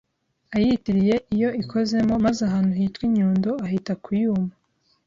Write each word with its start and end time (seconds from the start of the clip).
ayitiriye 0.55 1.15
iyo 1.35 1.49
ikozemo 1.61 2.13
maze 2.25 2.41
ahantu 2.49 2.71
hitwa 2.79 3.03
i 3.07 3.11
Nyundo 3.15 3.51
ahita 3.65 3.93
ku 4.03 4.09
yuma 4.21 4.51